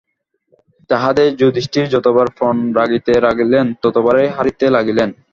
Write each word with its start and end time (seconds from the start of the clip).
তাহাতেই 0.89 1.29
যুধিষ্ঠির 1.39 1.85
যতবার 1.89 2.27
পণ 2.39 2.55
রাখিতে 2.79 3.13
লাগিলেন 3.25 3.65
ততবারই 3.83 4.27
হারিতে 4.35 4.65
লাগিলেন। 4.75 5.09